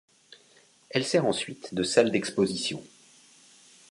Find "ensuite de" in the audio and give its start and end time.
1.27-1.83